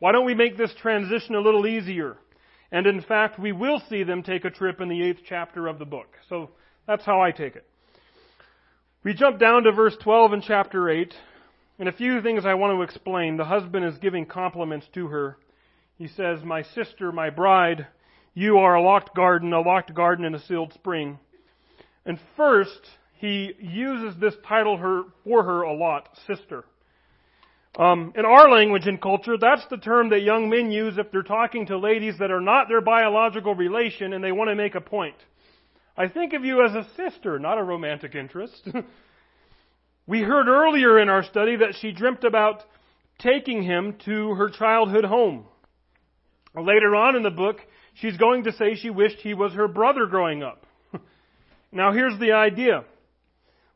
[0.00, 2.16] Why don't we make this transition a little easier?
[2.72, 5.78] And in fact, we will see them take a trip in the eighth chapter of
[5.78, 6.08] the book.
[6.28, 6.50] So
[6.86, 7.66] that's how I take it.
[9.02, 11.14] We jump down to verse 12 in chapter 8.
[11.78, 13.36] And a few things I want to explain.
[13.36, 15.36] The husband is giving compliments to her.
[15.96, 17.86] He says, My sister, my bride,
[18.32, 21.18] you are a locked garden, a locked garden in a sealed spring.
[22.06, 22.80] And first,
[23.18, 26.64] he uses this title her, for her a lot, sister.
[27.76, 31.22] Um, in our language and culture, that's the term that young men use if they're
[31.22, 34.80] talking to ladies that are not their biological relation and they want to make a
[34.80, 35.16] point.
[35.96, 38.68] I think of you as a sister, not a romantic interest.
[40.06, 42.62] We heard earlier in our study that she dreamt about
[43.18, 45.46] taking him to her childhood home.
[46.54, 47.56] Later on in the book,
[47.94, 50.66] she's going to say she wished he was her brother growing up.
[51.72, 52.84] now here's the idea.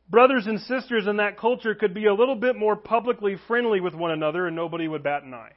[0.07, 3.95] Brothers and sisters in that culture could be a little bit more publicly friendly with
[3.95, 5.53] one another and nobody would bat an eye.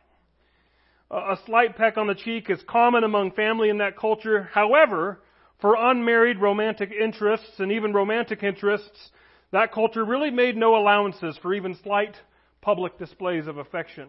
[1.10, 4.48] A slight peck on the cheek is common among family in that culture.
[4.54, 5.20] However,
[5.62, 9.10] for unmarried romantic interests and even romantic interests,
[9.52, 12.16] that culture really made no allowances for even slight
[12.60, 14.08] public displays of affection.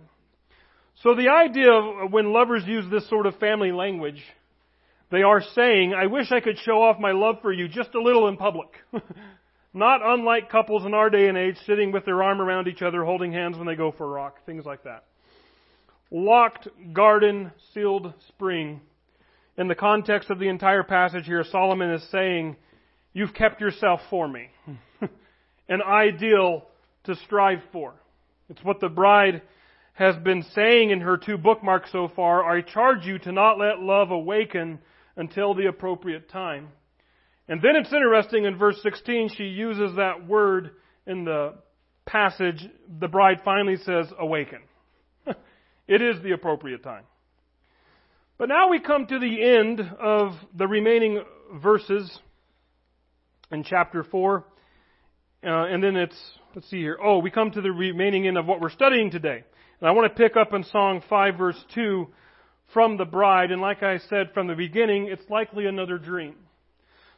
[1.04, 4.22] So the idea of when lovers use this sort of family language,
[5.12, 8.02] they are saying, I wish I could show off my love for you just a
[8.02, 8.70] little in public.
[9.76, 13.04] Not unlike couples in our day and age sitting with their arm around each other,
[13.04, 15.04] holding hands when they go for a rock, things like that.
[16.10, 18.82] Locked garden, sealed spring.
[19.58, 22.56] In the context of the entire passage here, Solomon is saying,
[23.13, 24.50] You've kept yourself for me.
[25.70, 26.66] An ideal
[27.04, 27.94] to strive for.
[28.50, 29.44] It's what the bride
[29.94, 32.44] has been saying in her two bookmarks so far.
[32.44, 34.80] I charge you to not let love awaken
[35.16, 36.70] until the appropriate time.
[37.48, 40.72] And then it's interesting in verse 16, she uses that word
[41.06, 41.56] in the
[42.06, 42.66] passage.
[43.00, 44.60] The bride finally says, awaken.
[45.88, 47.04] it is the appropriate time.
[48.38, 52.19] But now we come to the end of the remaining verses
[53.52, 54.43] in chapter 4.
[55.46, 56.17] Uh, and then it's,
[56.56, 56.98] let's see here.
[57.04, 59.43] Oh, we come to the remaining end of what we're studying today.
[59.80, 62.08] And I want to pick up in Song 5 verse 2
[62.74, 63.52] from the bride.
[63.52, 66.36] And like I said from the beginning, it's likely another dream.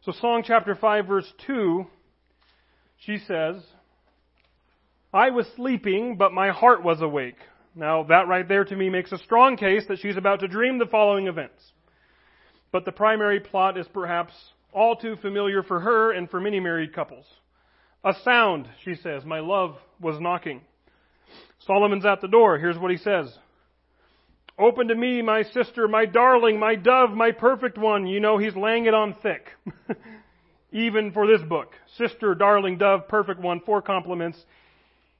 [0.03, 1.85] So Song chapter 5 verse 2,
[3.05, 3.63] she says,
[5.13, 7.37] I was sleeping, but my heart was awake.
[7.75, 10.79] Now that right there to me makes a strong case that she's about to dream
[10.79, 11.61] the following events.
[12.71, 14.33] But the primary plot is perhaps
[14.73, 17.25] all too familiar for her and for many married couples.
[18.03, 20.61] A sound, she says, my love was knocking.
[21.59, 22.59] Solomon's at the door.
[22.59, 23.35] Here's what he says.
[24.57, 28.07] Open to me, my sister, my darling, my dove, my perfect one.
[28.07, 29.47] You know, he's laying it on thick.
[30.71, 31.71] Even for this book.
[31.97, 34.37] Sister, darling, dove, perfect one, four compliments.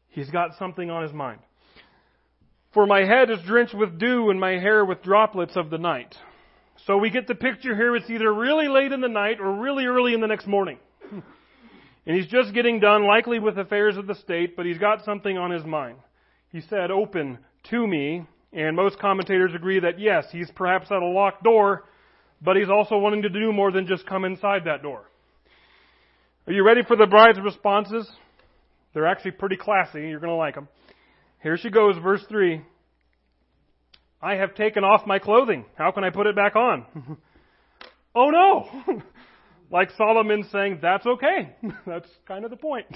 [0.10, 1.40] He's got something on his mind.
[2.76, 6.14] For my head is drenched with dew and my hair with droplets of the night.
[6.86, 7.96] So we get the picture here.
[7.96, 10.78] It's either really late in the night or really early in the next morning.
[11.10, 11.24] and
[12.18, 15.52] he's just getting done, likely with affairs of the state, but he's got something on
[15.52, 16.00] his mind.
[16.52, 21.08] He said, open to me, and most commentators agree that yes, he's perhaps at a
[21.08, 21.86] locked door,
[22.42, 25.06] but he's also wanting to do more than just come inside that door.
[26.46, 28.06] Are you ready for the bride's responses?
[28.94, 30.10] They're actually pretty classy.
[30.10, 30.68] You're going to like them.
[31.42, 32.62] Here she goes, verse 3.
[34.22, 35.66] I have taken off my clothing.
[35.76, 36.86] How can I put it back on?
[38.16, 38.68] oh no!
[39.72, 41.56] like Solomon saying, that's okay.
[41.86, 42.88] that's kind of the point.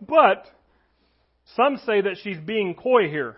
[0.00, 0.46] But
[1.56, 3.36] some say that she's being coy here.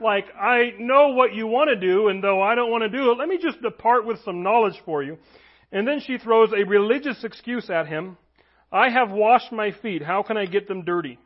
[0.00, 3.10] like, I know what you want to do, and though I don't want to do
[3.10, 5.18] it, let me just depart with some knowledge for you.
[5.72, 8.16] And then she throws a religious excuse at him.
[8.70, 10.02] I have washed my feet.
[10.02, 11.18] How can I get them dirty?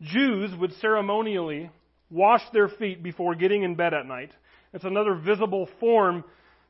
[0.00, 1.70] Jews would ceremonially
[2.10, 4.30] wash their feet before getting in bed at night.
[4.72, 6.24] It's another visible form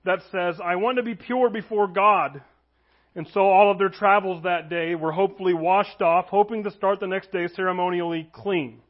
[0.04, 2.42] that says, I want to be pure before God.
[3.14, 7.00] And so all of their travels that day were hopefully washed off, hoping to start
[7.00, 8.80] the next day ceremonially clean.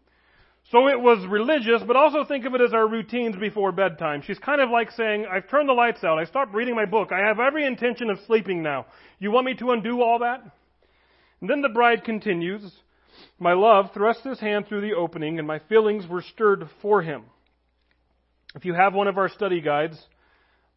[0.71, 4.23] So it was religious, but also think of it as our routines before bedtime.
[4.27, 6.19] She's kind of like saying, I've turned the lights out.
[6.19, 7.11] I stopped reading my book.
[7.11, 8.85] I have every intention of sleeping now.
[9.19, 10.43] You want me to undo all that?
[11.41, 12.71] And then the bride continues,
[13.39, 17.25] My love thrust his hand through the opening, and my feelings were stirred for him.
[18.55, 19.99] If you have one of our study guides,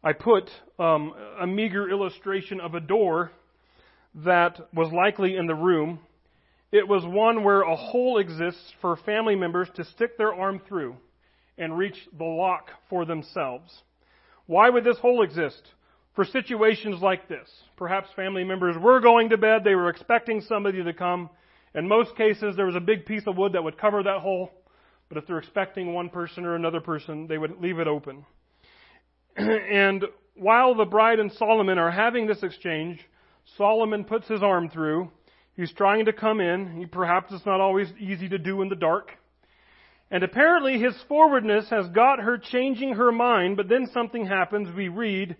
[0.04, 3.32] I put um, a meager illustration of a door
[4.14, 6.00] that was likely in the room
[6.72, 10.96] it was one where a hole exists for family members to stick their arm through
[11.58, 13.70] and reach the lock for themselves.
[14.46, 15.62] Why would this hole exist?
[16.14, 17.48] For situations like this.
[17.76, 21.28] Perhaps family members were going to bed, they were expecting somebody to come.
[21.74, 24.50] In most cases, there was a big piece of wood that would cover that hole,
[25.08, 28.24] but if they're expecting one person or another person, they would leave it open.
[29.36, 30.04] and
[30.34, 33.00] while the bride and Solomon are having this exchange,
[33.56, 35.10] Solomon puts his arm through
[35.54, 36.78] He's trying to come in.
[36.78, 39.12] He, perhaps it's not always easy to do in the dark.
[40.10, 44.74] And apparently his forwardness has got her changing her mind, but then something happens.
[44.74, 45.36] We read,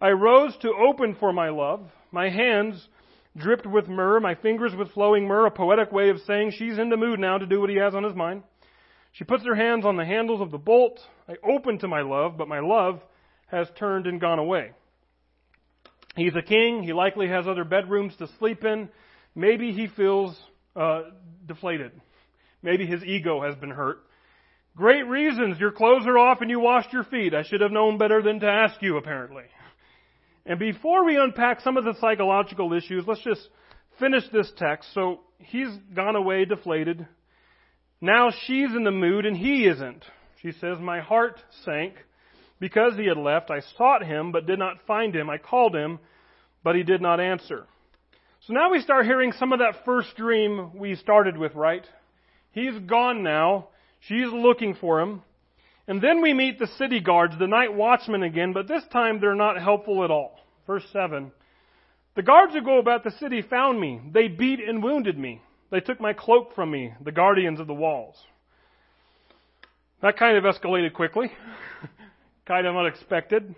[0.00, 1.88] I rose to open for my love.
[2.10, 2.88] My hands
[3.36, 6.90] dripped with myrrh, my fingers with flowing myrrh, a poetic way of saying she's in
[6.90, 8.42] the mood now to do what he has on his mind.
[9.12, 10.98] She puts her hands on the handles of the bolt.
[11.28, 13.00] I open to my love, but my love
[13.46, 14.72] has turned and gone away.
[16.16, 16.82] He's a king.
[16.82, 18.88] He likely has other bedrooms to sleep in.
[19.34, 20.36] Maybe he feels
[20.76, 21.02] uh,
[21.46, 21.92] deflated.
[22.62, 23.98] Maybe his ego has been hurt.
[24.76, 25.58] Great reasons.
[25.58, 27.34] Your clothes are off and you washed your feet.
[27.34, 29.44] I should have known better than to ask you, apparently.
[30.44, 33.48] And before we unpack some of the psychological issues, let's just
[33.98, 34.88] finish this text.
[34.94, 37.06] So he's gone away deflated.
[38.00, 40.04] Now she's in the mood and he isn't.
[40.40, 41.94] She says, My heart sank
[42.58, 43.50] because he had left.
[43.50, 45.30] I sought him but did not find him.
[45.30, 46.00] I called him,
[46.64, 47.66] but he did not answer.
[48.46, 51.84] So now we start hearing some of that first dream we started with, right?
[52.50, 53.68] He's gone now.
[54.00, 55.22] She's looking for him.
[55.88, 59.34] And then we meet the city guards, the night watchmen again, but this time they're
[59.34, 60.38] not helpful at all.
[60.66, 61.32] Verse 7.
[62.14, 64.00] The guards who go about the city found me.
[64.12, 65.40] They beat and wounded me.
[65.70, 68.16] They took my cloak from me, the guardians of the walls.
[70.02, 71.32] That kind of escalated quickly.
[72.46, 73.54] kind of unexpected.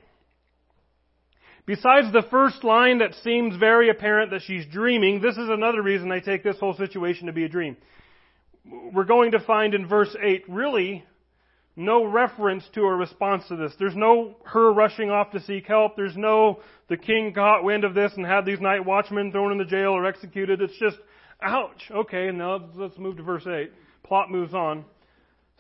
[1.67, 6.13] Besides the first line that seems very apparent that she's dreaming, this is another reason
[6.13, 7.77] I take this whole situation to be a dream
[8.93, 11.05] we're going to find in verse 8 really
[11.77, 13.73] no reference to a response to this.
[13.79, 15.97] There's no her rushing off to seek help.
[15.97, 19.59] There's no the king caught wind of this and had these night watchmen thrown in
[19.59, 20.61] the jail or executed.
[20.63, 20.97] It's just,
[21.43, 21.91] ouch.
[21.91, 23.73] Okay, now let's move to verse 8.
[24.05, 24.85] Plot moves on.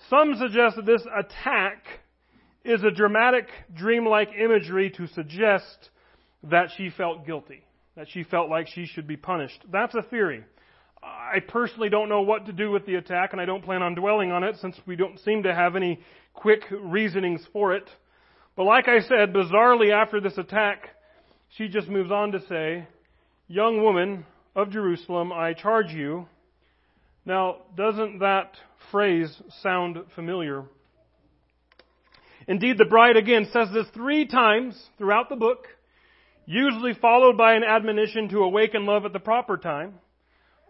[0.08, 1.84] Some suggest that this attack
[2.64, 5.90] is a dramatic, dreamlike imagery to suggest
[6.44, 7.64] that she felt guilty,
[7.96, 9.64] that she felt like she should be punished.
[9.70, 10.44] That's a theory.
[11.04, 13.94] I personally don't know what to do with the attack, and I don't plan on
[13.94, 16.00] dwelling on it since we don't seem to have any
[16.32, 17.88] quick reasonings for it.
[18.56, 20.88] But like I said, bizarrely after this attack,
[21.56, 22.86] she just moves on to say,
[23.48, 24.24] Young woman
[24.56, 26.26] of Jerusalem, I charge you.
[27.26, 28.52] Now, doesn't that
[28.90, 29.30] phrase
[29.62, 30.64] sound familiar?
[32.46, 35.66] Indeed, the bride again says this three times throughout the book,
[36.46, 39.94] usually followed by an admonition to awaken love at the proper time.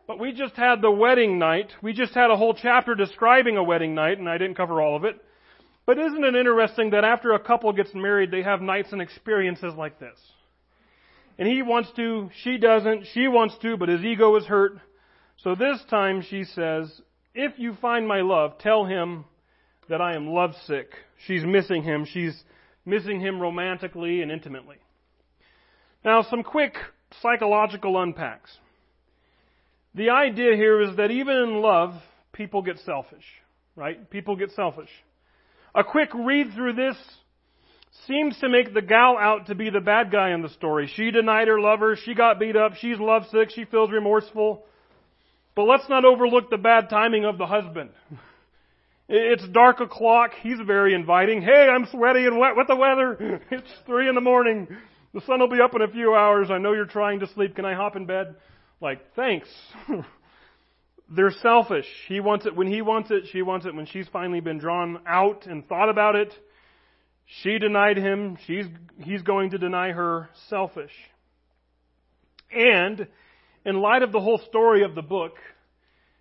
[0.07, 1.73] But we just had the wedding night.
[1.83, 4.97] We just had a whole chapter describing a wedding night, and I didn't cover all
[4.97, 5.17] of it.
[5.87, 9.75] But isn't it interesting that after a couple gets married, they have nights and experiences
[9.77, 10.19] like this?
[11.39, 14.79] And he wants to, she doesn't, she wants to, but his ego is hurt.
[15.39, 17.01] So this time she says,
[17.35, 19.25] if you find my love, tell him
[19.89, 20.93] that I am lovesick.
[21.27, 22.05] She's missing him.
[22.05, 22.45] She's
[22.87, 24.77] missing him romantically and intimately.
[26.05, 26.77] Now, some quick
[27.21, 28.59] psychological unpacks.
[29.95, 31.95] The idea here is that even in love,
[32.33, 33.25] people get selfish,
[33.77, 34.11] right?
[34.11, 34.91] People get selfish.
[35.75, 36.97] A quick read through this
[38.07, 40.91] seems to make the gal out to be the bad guy in the story.
[40.95, 44.65] She denied her lover, she got beat up, she's lovesick, she feels remorseful.
[45.55, 47.91] But let's not overlook the bad timing of the husband.
[49.07, 51.43] It's dark o'clock, he's very inviting.
[51.43, 53.43] Hey, I'm sweaty and wet with the weather.
[53.51, 54.67] It's three in the morning.
[55.13, 56.49] The sun will be up in a few hours.
[56.51, 57.55] I know you're trying to sleep.
[57.55, 58.35] Can I hop in bed?
[58.81, 59.49] Like, thanks.
[61.11, 61.87] They're selfish.
[62.09, 63.25] He wants it when he wants it.
[63.31, 66.33] She wants it when she's finally been drawn out and thought about it.
[67.43, 68.39] She denied him.
[68.47, 68.67] She's,
[68.99, 70.29] he's going to deny her.
[70.49, 70.93] Selfish.
[72.51, 73.07] And,
[73.65, 75.35] in light of the whole story of the book,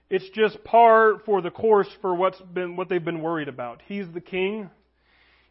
[0.10, 3.82] it's just par for the course for what's been, what they've been worried about.
[3.86, 4.70] He's the king.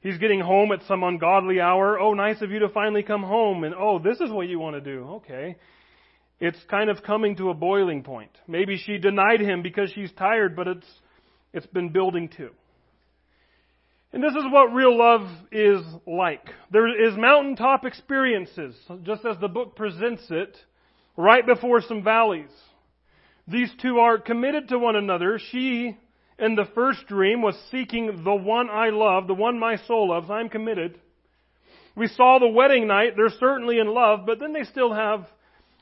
[0.01, 1.99] He's getting home at some ungodly hour.
[1.99, 3.65] Oh, nice of you to finally come home.
[3.65, 5.05] And oh, this is what you want to do.
[5.17, 5.57] Okay.
[6.45, 8.37] It's kind of coming to a boiling point.
[8.49, 10.87] Maybe she denied him because she's tired, but it's,
[11.53, 12.51] it's been building too.
[14.13, 15.21] And this is what real love
[15.53, 16.49] is like.
[16.73, 18.75] There is mountaintop experiences,
[19.05, 20.57] just as the book presents it,
[21.17, 22.51] right before some valleys.
[23.47, 25.39] These two are committed to one another.
[25.53, 25.97] She,
[26.41, 30.29] in the first dream, was seeking the one I love, the one my soul loves.
[30.29, 30.99] I'm committed.
[31.95, 33.13] We saw the wedding night.
[33.15, 35.25] They're certainly in love, but then they still have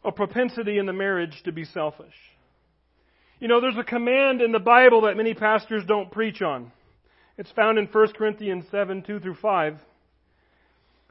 [0.05, 2.15] a propensity in the marriage to be selfish.
[3.39, 6.73] You know, there's a command in the Bible that many pastors don't preach on.
[7.39, 9.79] It's found in 1 Corinthians 7, 2 through 5.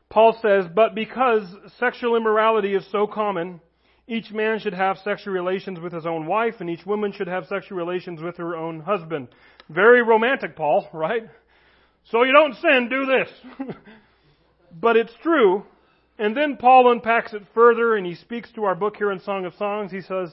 [0.09, 1.43] Paul says, But because
[1.79, 3.61] sexual immorality is so common,
[4.07, 7.45] each man should have sexual relations with his own wife, and each woman should have
[7.47, 9.27] sexual relations with her own husband.
[9.69, 11.23] Very romantic, Paul, right?
[12.11, 13.75] So you don't sin, do this.
[14.79, 15.63] but it's true
[16.19, 19.45] and then Paul unpacks it further and he speaks to our book here in Song
[19.45, 19.89] of Songs.
[19.89, 20.29] He says,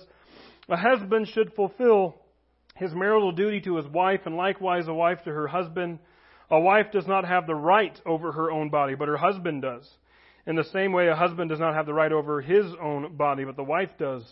[0.68, 2.16] A husband should fulfill
[2.74, 6.00] his marital duty to his wife and likewise a wife to her husband.
[6.50, 9.88] A wife does not have the right over her own body, but her husband does.
[10.44, 13.44] In the same way, a husband does not have the right over his own body,
[13.44, 14.24] but the wife does.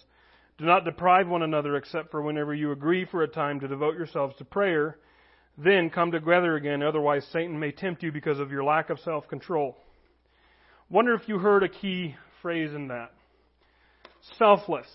[0.58, 3.96] Do not deprive one another except for whenever you agree for a time to devote
[3.96, 4.98] yourselves to prayer.
[5.56, 9.28] Then come together again, otherwise Satan may tempt you because of your lack of self
[9.28, 9.76] control.
[10.90, 13.12] Wonder if you heard a key phrase in that
[14.38, 14.86] selfless.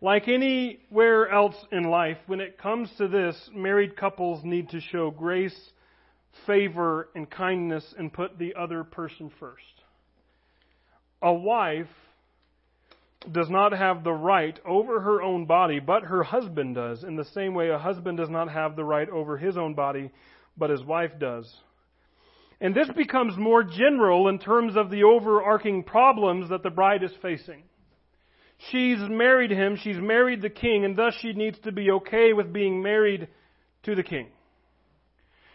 [0.00, 5.10] Like anywhere else in life, when it comes to this, married couples need to show
[5.10, 5.58] grace,
[6.46, 9.62] favor, and kindness and put the other person first.
[11.22, 11.88] A wife
[13.32, 17.02] does not have the right over her own body, but her husband does.
[17.02, 20.10] In the same way, a husband does not have the right over his own body,
[20.58, 21.52] but his wife does.
[22.60, 27.12] And this becomes more general in terms of the overarching problems that the bride is
[27.20, 27.64] facing.
[28.70, 32.52] She's married him, she's married the king, and thus she needs to be okay with
[32.52, 33.28] being married
[33.82, 34.28] to the king.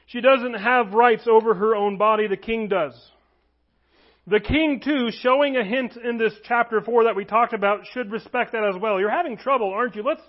[0.05, 2.93] She doesn't have rights over her own body, the king does.
[4.27, 8.11] The king, too, showing a hint in this chapter 4 that we talked about, should
[8.11, 8.99] respect that as well.
[8.99, 10.03] You're having trouble, aren't you?
[10.03, 10.21] Let's,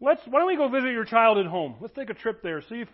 [0.00, 1.74] let's, why don't we go visit your child at home?
[1.80, 2.88] Let's take a trip there, see if,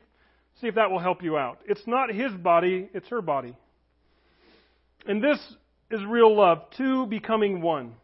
[0.60, 1.58] see if that will help you out.
[1.66, 3.56] It's not his body, it's her body.
[5.06, 5.38] And this
[5.90, 7.94] is real love, two becoming one.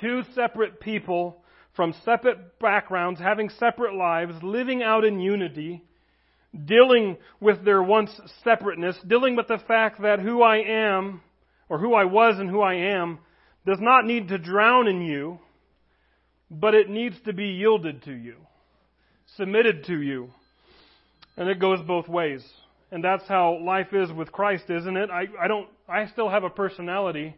[0.00, 1.42] Two separate people
[1.74, 5.84] from separate backgrounds, having separate lives, living out in unity,
[6.64, 8.10] dealing with their once
[8.42, 11.20] separateness, dealing with the fact that who I am,
[11.68, 13.18] or who I was and who I am,
[13.66, 15.38] does not need to drown in you,
[16.50, 18.36] but it needs to be yielded to you,
[19.36, 20.30] submitted to you.
[21.38, 22.44] And it goes both ways.
[22.90, 25.08] And that's how life is with Christ, isn't it?
[25.08, 27.36] I, I don't, I still have a personality,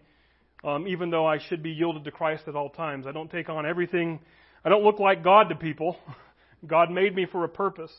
[0.64, 3.06] um, even though I should be yielded to Christ at all times.
[3.06, 4.18] I don't take on everything.
[4.64, 5.98] I don't look like God to people.
[6.66, 7.92] God made me for a purpose.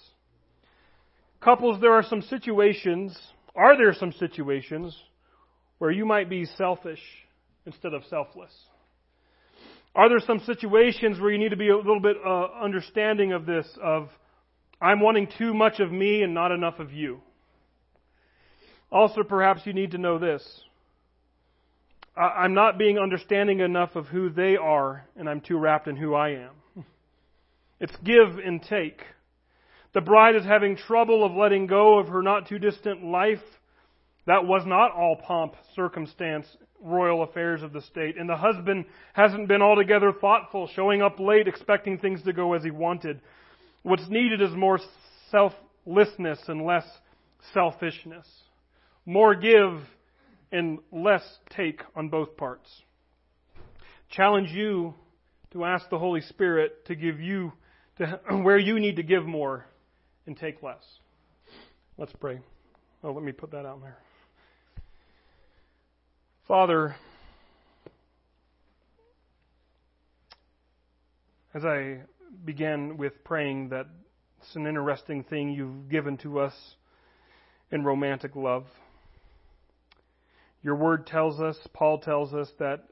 [1.39, 3.15] Couples, there are some situations,
[3.55, 4.97] are there some situations
[5.77, 7.01] where you might be selfish
[7.67, 8.51] instead of selfless?
[9.93, 13.45] Are there some situations where you need to be a little bit uh, understanding of
[13.45, 14.09] this, of
[14.81, 17.21] I'm wanting too much of me and not enough of you?
[18.91, 20.43] Also, perhaps you need to know this.
[22.15, 26.13] I'm not being understanding enough of who they are, and I'm too wrapped in who
[26.13, 26.51] I am.
[27.79, 29.01] It's give and take.
[29.93, 33.41] The bride is having trouble of letting go of her not too distant life.
[34.27, 36.45] That was not all pomp, circumstance,
[36.79, 38.17] royal affairs of the state.
[38.19, 42.63] And the husband hasn't been altogether thoughtful, showing up late, expecting things to go as
[42.63, 43.19] he wanted.
[43.83, 44.79] What's needed is more
[45.31, 46.85] selflessness and less
[47.53, 48.27] selfishness.
[49.05, 49.81] More give
[50.51, 52.69] and less take on both parts.
[54.09, 54.93] Challenge you
[55.53, 57.53] to ask the Holy Spirit to give you
[57.97, 59.65] to where you need to give more
[60.27, 60.83] and take less.
[61.97, 62.39] Let's pray.
[63.03, 63.97] Oh, let me put that out there.
[66.47, 66.95] Father,
[71.53, 72.01] as I
[72.45, 73.87] began with praying that
[74.39, 76.53] it's an interesting thing you've given to us
[77.71, 78.65] in romantic love.
[80.63, 82.85] Your word tells us, Paul tells us, that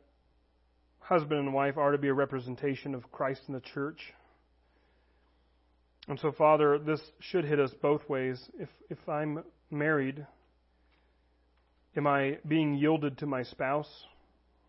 [1.00, 4.14] husband and wife are to be a representation of Christ in the church.
[6.08, 8.40] And so, Father, this should hit us both ways.
[8.60, 10.26] If, if I'm married,
[11.96, 13.90] am I being yielded to my spouse?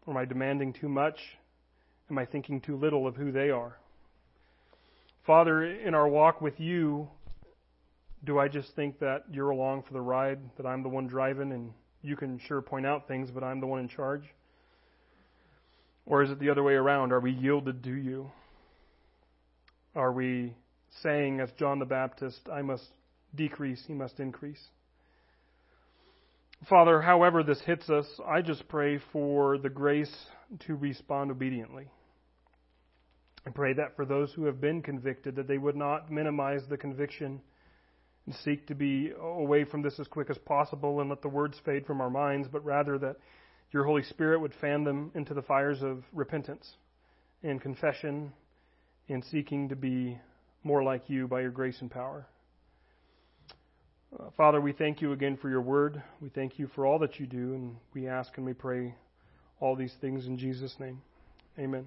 [0.06, 1.18] Or am I demanding too much?
[2.10, 3.76] Am I thinking too little of who they are?
[5.30, 7.06] Father, in our walk with you,
[8.24, 11.52] do I just think that you're along for the ride, that I'm the one driving,
[11.52, 11.70] and
[12.02, 14.24] you can sure point out things, but I'm the one in charge?
[16.04, 17.12] Or is it the other way around?
[17.12, 18.32] Are we yielded to you?
[19.94, 20.56] Are we
[21.00, 22.88] saying, as John the Baptist, I must
[23.32, 24.66] decrease, he must increase.
[26.68, 30.12] Father, however this hits us, I just pray for the grace
[30.66, 31.86] to respond obediently.
[33.46, 36.76] I pray that for those who have been convicted, that they would not minimize the
[36.76, 37.40] conviction
[38.26, 41.58] and seek to be away from this as quick as possible and let the words
[41.64, 43.16] fade from our minds, but rather that
[43.72, 46.68] your Holy Spirit would fan them into the fires of repentance
[47.42, 48.32] and confession
[49.08, 50.18] and seeking to be
[50.62, 52.26] more like you by your grace and power.
[54.18, 56.02] Uh, Father, we thank you again for your word.
[56.20, 58.94] We thank you for all that you do, and we ask and we pray
[59.60, 61.00] all these things in Jesus' name.
[61.58, 61.86] Amen.